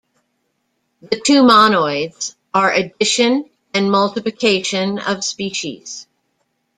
The 1.03 1.21
two 1.23 1.43
monoids 1.43 2.33
are 2.55 2.73
addition 2.73 3.47
and 3.75 3.91
multiplication 3.91 4.97
of 4.97 5.23
species. 5.23 6.07